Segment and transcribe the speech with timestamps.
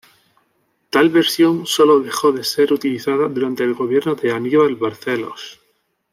[0.89, 5.61] Tal versión sólo dejó de ser utilizada durante el gobierno de Aníbal Barcelos.